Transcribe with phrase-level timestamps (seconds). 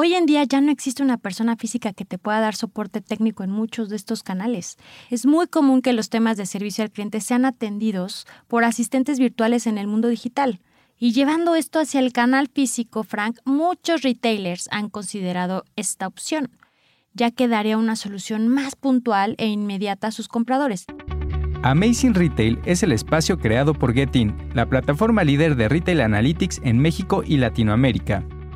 [0.00, 3.42] Hoy en día ya no existe una persona física que te pueda dar soporte técnico
[3.42, 4.76] en muchos de estos canales.
[5.10, 9.66] Es muy común que los temas de servicio al cliente sean atendidos por asistentes virtuales
[9.66, 10.60] en el mundo digital.
[11.00, 16.52] Y llevando esto hacia el canal físico, Frank, muchos retailers han considerado esta opción,
[17.12, 20.84] ya que daría una solución más puntual e inmediata a sus compradores.
[21.64, 26.78] Amazing Retail es el espacio creado por Getin, la plataforma líder de Retail Analytics en
[26.78, 28.24] México y Latinoamérica.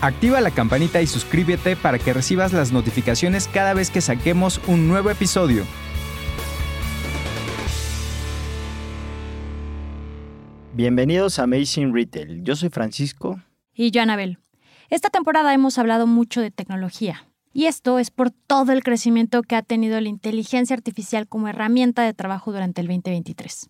[0.00, 4.86] Activa la campanita y suscríbete para que recibas las notificaciones cada vez que saquemos un
[4.86, 5.64] nuevo episodio.
[10.72, 12.44] Bienvenidos a Amazing Retail.
[12.44, 13.42] Yo soy Francisco.
[13.74, 14.38] Y yo, Anabel.
[14.88, 17.26] Esta temporada hemos hablado mucho de tecnología.
[17.52, 22.04] Y esto es por todo el crecimiento que ha tenido la inteligencia artificial como herramienta
[22.04, 23.68] de trabajo durante el 2023.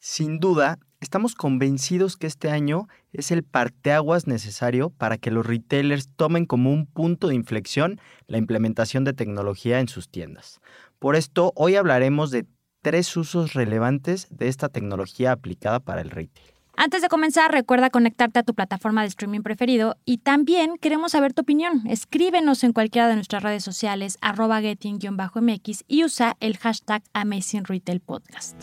[0.00, 6.08] Sin duda, estamos convencidos que este año es el parteaguas necesario para que los retailers
[6.14, 10.60] tomen como un punto de inflexión la implementación de tecnología en sus tiendas.
[10.98, 12.46] Por esto, hoy hablaremos de
[12.82, 16.46] tres usos relevantes de esta tecnología aplicada para el retail.
[16.76, 21.34] Antes de comenzar, recuerda conectarte a tu plataforma de streaming preferido y también queremos saber
[21.34, 21.86] tu opinión.
[21.86, 28.00] Escríbenos en cualquiera de nuestras redes sociales, arroba getting-mx y usa el hashtag Amazing Retail
[28.00, 28.56] Podcast.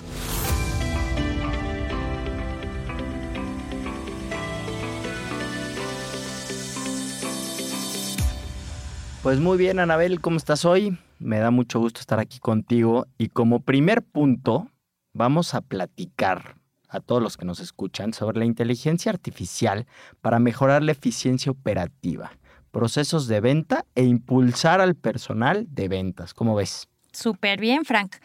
[9.28, 10.98] Pues muy bien, Anabel, ¿cómo estás hoy?
[11.20, 14.72] Me da mucho gusto estar aquí contigo y como primer punto
[15.12, 16.56] vamos a platicar
[16.88, 19.86] a todos los que nos escuchan sobre la inteligencia artificial
[20.22, 22.32] para mejorar la eficiencia operativa,
[22.72, 26.34] procesos de venta e impulsar al personal de ventas.
[26.34, 26.88] ¿Cómo ves?
[27.12, 28.16] Súper bien, Frank.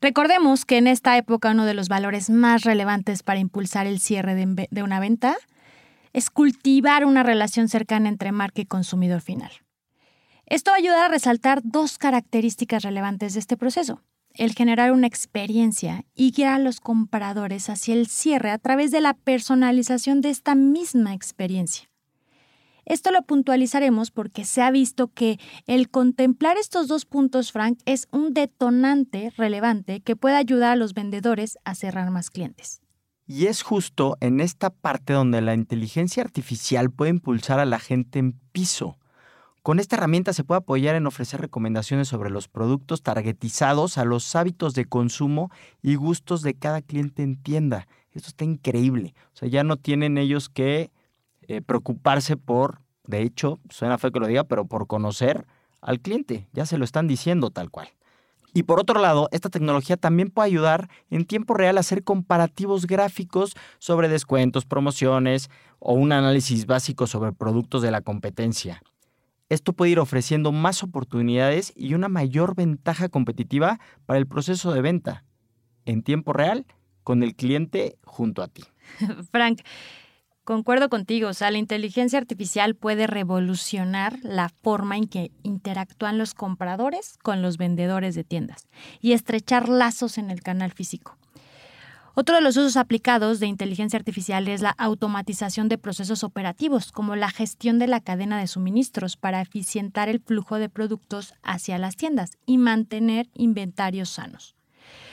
[0.00, 4.36] Recordemos que en esta época uno de los valores más relevantes para impulsar el cierre
[4.36, 5.34] de, de una venta
[6.12, 9.50] es cultivar una relación cercana entre marca y consumidor final.
[10.46, 14.02] Esto va a ayudar a resaltar dos características relevantes de este proceso.
[14.34, 19.00] El generar una experiencia y guiar a los compradores hacia el cierre a través de
[19.00, 21.88] la personalización de esta misma experiencia.
[22.84, 28.08] Esto lo puntualizaremos porque se ha visto que el contemplar estos dos puntos, Frank, es
[28.10, 32.80] un detonante relevante que puede ayudar a los vendedores a cerrar más clientes.
[33.26, 38.18] Y es justo en esta parte donde la inteligencia artificial puede impulsar a la gente
[38.18, 38.98] en piso
[39.62, 44.34] con esta herramienta se puede apoyar en ofrecer recomendaciones sobre los productos targetizados a los
[44.34, 45.50] hábitos de consumo
[45.82, 47.86] y gustos de cada cliente en tienda.
[48.10, 49.14] Esto está increíble.
[49.32, 50.90] O sea, ya no tienen ellos que
[51.42, 55.46] eh, preocuparse por, de hecho, suena feo que lo diga, pero por conocer
[55.80, 56.48] al cliente.
[56.52, 57.88] Ya se lo están diciendo tal cual.
[58.54, 62.86] Y por otro lado, esta tecnología también puede ayudar en tiempo real a hacer comparativos
[62.86, 68.82] gráficos sobre descuentos, promociones o un análisis básico sobre productos de la competencia.
[69.52, 74.80] Esto puede ir ofreciendo más oportunidades y una mayor ventaja competitiva para el proceso de
[74.80, 75.24] venta
[75.84, 76.64] en tiempo real
[77.04, 78.64] con el cliente junto a ti.
[79.30, 79.60] Frank,
[80.44, 86.32] concuerdo contigo, o sea, la inteligencia artificial puede revolucionar la forma en que interactúan los
[86.32, 88.68] compradores con los vendedores de tiendas
[89.02, 91.18] y estrechar lazos en el canal físico.
[92.14, 97.16] Otro de los usos aplicados de inteligencia artificial es la automatización de procesos operativos, como
[97.16, 101.96] la gestión de la cadena de suministros para eficientar el flujo de productos hacia las
[101.96, 104.54] tiendas y mantener inventarios sanos.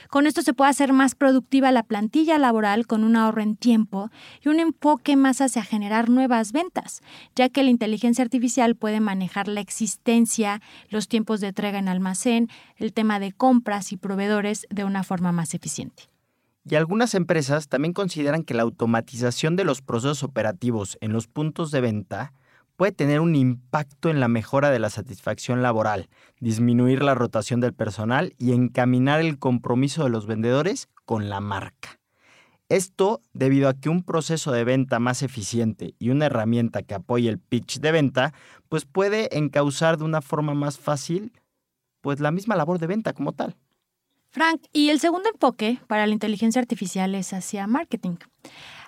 [0.09, 4.09] Con esto se puede hacer más productiva la plantilla laboral con un ahorro en tiempo
[4.44, 7.02] y un enfoque más hacia generar nuevas ventas,
[7.34, 12.50] ya que la inteligencia artificial puede manejar la existencia, los tiempos de entrega en almacén,
[12.76, 16.09] el tema de compras y proveedores de una forma más eficiente.
[16.66, 21.72] Y algunas empresas también consideran que la automatización de los procesos operativos en los puntos
[21.72, 22.34] de venta
[22.76, 26.09] puede tener un impacto en la mejora de la satisfacción laboral,
[26.40, 32.00] disminuir la rotación del personal y encaminar el compromiso de los vendedores con la marca.
[32.70, 37.28] Esto debido a que un proceso de venta más eficiente y una herramienta que apoye
[37.28, 38.34] el pitch de venta,
[38.70, 41.34] pues puede encauzar de una forma más fácil
[42.00, 43.58] pues la misma labor de venta como tal.
[44.31, 48.17] Frank, y el segundo enfoque para la inteligencia artificial es hacia marketing.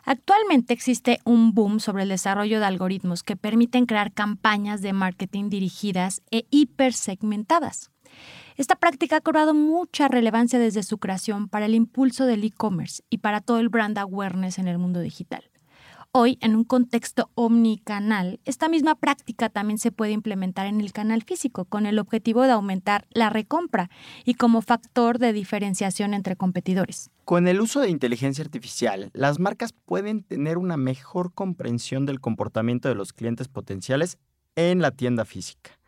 [0.03, 5.49] Actualmente existe un boom sobre el desarrollo de algoritmos que permiten crear campañas de marketing
[5.49, 7.89] dirigidas e hipersegmentadas.
[8.55, 13.17] Esta práctica ha cobrado mucha relevancia desde su creación para el impulso del e-commerce y
[13.19, 15.49] para todo el brand awareness en el mundo digital.
[16.13, 21.23] Hoy, en un contexto omnicanal, esta misma práctica también se puede implementar en el canal
[21.23, 23.89] físico con el objetivo de aumentar la recompra
[24.25, 27.11] y como factor de diferenciación entre competidores.
[27.23, 32.89] Con el uso de inteligencia artificial, las marcas pueden tener una mejor comprensión del comportamiento
[32.89, 34.17] de los clientes potenciales
[34.57, 35.80] en la tienda física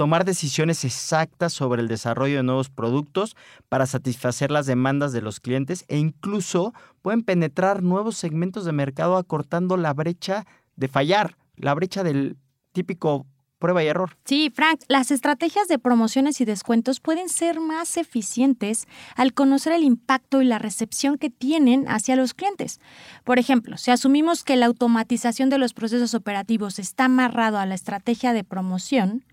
[0.00, 3.36] tomar decisiones exactas sobre el desarrollo de nuevos productos
[3.68, 9.18] para satisfacer las demandas de los clientes e incluso pueden penetrar nuevos segmentos de mercado
[9.18, 12.38] acortando la brecha de fallar, la brecha del
[12.72, 13.26] típico
[13.58, 14.16] prueba y error.
[14.24, 19.84] Sí, Frank, las estrategias de promociones y descuentos pueden ser más eficientes al conocer el
[19.84, 22.80] impacto y la recepción que tienen hacia los clientes.
[23.22, 27.74] Por ejemplo, si asumimos que la automatización de los procesos operativos está amarrado a la
[27.74, 29.24] estrategia de promoción,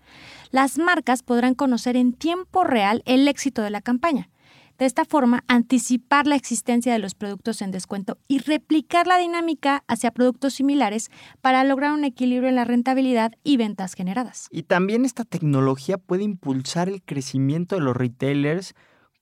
[0.50, 4.30] las marcas podrán conocer en tiempo real el éxito de la campaña.
[4.78, 9.82] De esta forma, anticipar la existencia de los productos en descuento y replicar la dinámica
[9.88, 11.10] hacia productos similares
[11.40, 14.46] para lograr un equilibrio en la rentabilidad y ventas generadas.
[14.52, 18.74] Y también esta tecnología puede impulsar el crecimiento de los retailers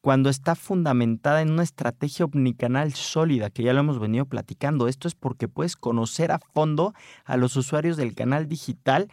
[0.03, 4.89] cuando está fundamentada en una estrategia omnicanal sólida, que ya lo hemos venido platicando.
[4.89, 6.93] Esto es porque puedes conocer a fondo
[7.25, 9.09] a los usuarios del canal digital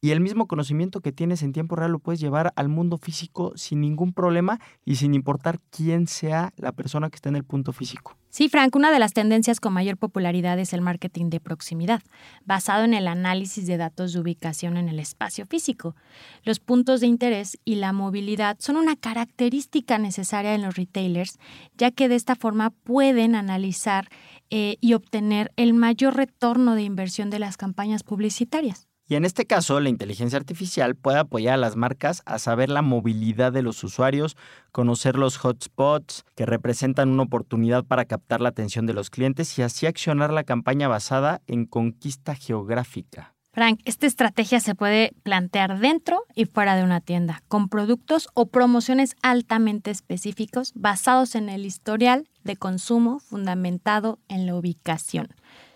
[0.00, 3.52] y el mismo conocimiento que tienes en tiempo real lo puedes llevar al mundo físico
[3.56, 7.72] sin ningún problema y sin importar quién sea la persona que está en el punto
[7.72, 8.16] físico.
[8.30, 12.02] Sí, Frank, una de las tendencias con mayor popularidad es el marketing de proximidad,
[12.44, 15.96] basado en el análisis de datos de ubicación en el espacio físico.
[16.44, 21.38] Los puntos de interés y la movilidad son una característica necesaria en los retailers,
[21.76, 24.08] ya que de esta forma pueden analizar
[24.50, 28.87] eh, y obtener el mayor retorno de inversión de las campañas publicitarias.
[29.10, 32.82] Y en este caso, la inteligencia artificial puede apoyar a las marcas a saber la
[32.82, 34.36] movilidad de los usuarios,
[34.70, 39.62] conocer los hotspots que representan una oportunidad para captar la atención de los clientes y
[39.62, 43.34] así accionar la campaña basada en conquista geográfica.
[43.52, 48.46] Frank, esta estrategia se puede plantear dentro y fuera de una tienda, con productos o
[48.46, 55.28] promociones altamente específicos basados en el historial de consumo fundamentado en la ubicación.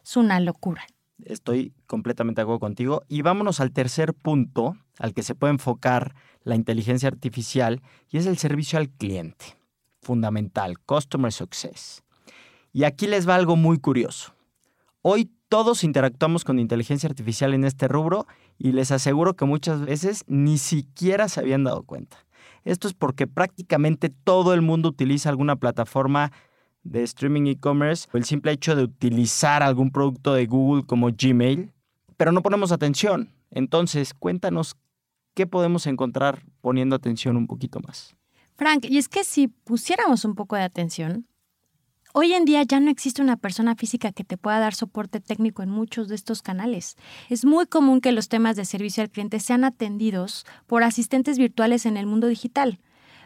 [0.04, 0.84] Es una locura.
[1.26, 3.02] Estoy completamente de acuerdo contigo.
[3.08, 6.14] Y vámonos al tercer punto al que se puede enfocar
[6.44, 9.56] la inteligencia artificial y es el servicio al cliente.
[10.00, 12.02] Fundamental, Customer Success.
[12.72, 14.34] Y aquí les va algo muy curioso.
[15.02, 18.26] Hoy todos interactuamos con inteligencia artificial en este rubro
[18.56, 22.24] y les aseguro que muchas veces ni siquiera se habían dado cuenta.
[22.64, 26.32] Esto es porque prácticamente todo el mundo utiliza alguna plataforma
[26.84, 31.72] de streaming e-commerce, el simple hecho de utilizar algún producto de Google como Gmail,
[32.16, 33.32] pero no ponemos atención.
[33.50, 34.76] Entonces, cuéntanos
[35.34, 38.14] qué podemos encontrar poniendo atención un poquito más.
[38.56, 41.26] Frank, y es que si pusiéramos un poco de atención,
[42.12, 45.62] hoy en día ya no existe una persona física que te pueda dar soporte técnico
[45.62, 46.96] en muchos de estos canales.
[47.28, 51.86] Es muy común que los temas de servicio al cliente sean atendidos por asistentes virtuales
[51.86, 52.78] en el mundo digital.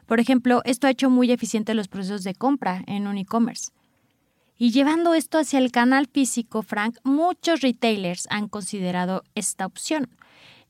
[0.07, 3.73] Por ejemplo, esto ha hecho muy eficiente los procesos de compra en un e-commerce.
[4.59, 10.09] Y llevando esto hacia el canal físico, Frank, muchos retailers han considerado esta opción,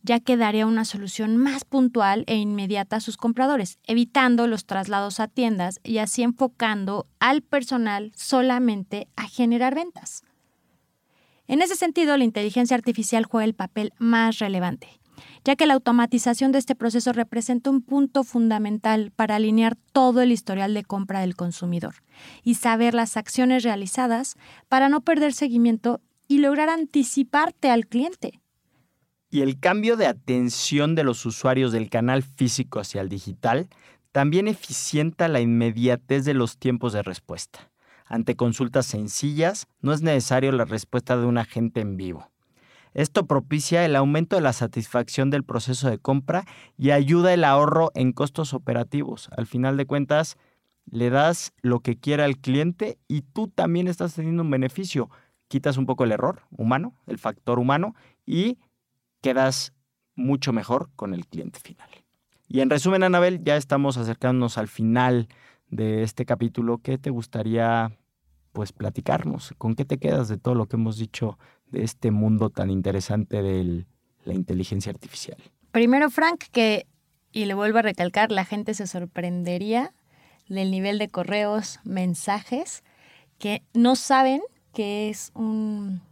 [0.03, 5.21] ya que daría una solución más puntual e inmediata a sus compradores, evitando los traslados
[5.21, 10.25] a tiendas y así enfocando al personal solamente a generar ventas.
[11.47, 14.89] En ese sentido, la inteligencia artificial juega el papel más relevante,
[15.45, 20.33] ya que la automatización de este proceso representa un punto fundamental para alinear todo el
[20.33, 21.95] historial de compra del consumidor
[22.43, 24.37] y saber las acciones realizadas
[24.69, 28.41] para no perder seguimiento y lograr anticiparte al cliente.
[29.31, 33.69] Y el cambio de atención de los usuarios del canal físico hacia el digital
[34.13, 37.71] también eficienta la inmediatez de los tiempos de respuesta.
[38.07, 42.31] Ante consultas sencillas, no es necesario la respuesta de un agente en vivo.
[42.97, 46.47] Esto propicia el aumento de la satisfacción del proceso de compra
[46.79, 49.29] y ayuda el ahorro en costos operativos.
[49.37, 50.39] Al final de cuentas,
[50.91, 55.11] le das lo que quiera al cliente y tú también estás teniendo un beneficio.
[55.49, 58.57] Quitas un poco el error humano, el factor humano, y
[59.21, 59.75] quedas
[60.15, 61.91] mucho mejor con el cliente final.
[62.49, 65.29] Y en resumen, Anabel, ya estamos acercándonos al final
[65.69, 66.79] de este capítulo.
[66.79, 67.95] ¿Qué te gustaría
[68.53, 69.53] pues platicarnos?
[69.59, 71.39] ¿Con qué te quedas de todo lo que hemos dicho
[71.71, 73.87] de este mundo tan interesante de
[74.25, 75.39] la inteligencia artificial?
[75.71, 76.87] Primero, Frank, que,
[77.33, 79.93] y le vuelvo a recalcar, la gente se sorprendería
[80.49, 82.83] del nivel de correos, mensajes,
[83.39, 84.41] que no saben
[84.73, 86.03] que es un,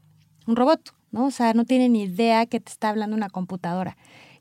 [0.46, 1.26] un robot, ¿no?
[1.26, 3.96] O sea, no tiene ni idea que te está hablando una computadora.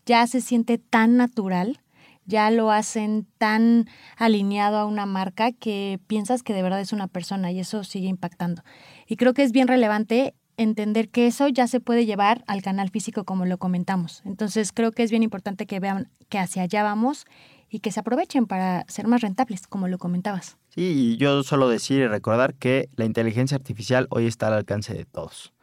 [0.06, 1.80] Ya se siente tan natural,
[2.26, 7.08] ya lo hacen tan alineado a una marca que piensas que de verdad es una
[7.08, 8.64] persona y eso sigue impactando.
[9.08, 12.90] Y creo que es bien relevante entender que eso ya se puede llevar al canal
[12.90, 14.22] físico como lo comentamos.
[14.26, 17.26] Entonces creo que es bien importante que vean que hacia allá vamos
[17.70, 20.58] y que se aprovechen para ser más rentables, como lo comentabas.
[20.70, 25.06] Sí, yo solo decir y recordar que la inteligencia artificial hoy está al alcance de
[25.06, 25.54] todos.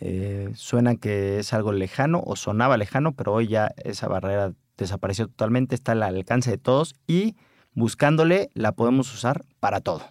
[0.00, 5.28] Eh, suena que es algo lejano o sonaba lejano, pero hoy ya esa barrera desapareció
[5.28, 7.36] totalmente, está al alcance de todos y
[7.72, 10.02] buscándole la podemos usar para todo.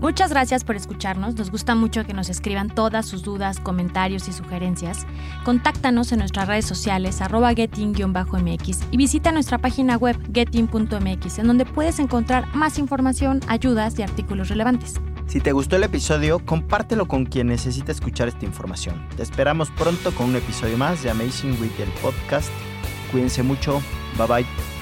[0.00, 1.34] Muchas gracias por escucharnos.
[1.34, 5.06] Nos gusta mucho que nos escriban todas sus dudas, comentarios y sugerencias.
[5.44, 11.64] Contáctanos en nuestras redes sociales arroba getting-mx y visita nuestra página web getting.mx en donde
[11.64, 14.94] puedes encontrar más información, ayudas y artículos relevantes.
[15.26, 19.06] Si te gustó el episodio, compártelo con quien necesita escuchar esta información.
[19.14, 22.50] Te esperamos pronto con un episodio más de Amazing Retail Podcast.
[23.10, 23.82] Cuídense mucho.
[24.16, 24.77] Bye bye.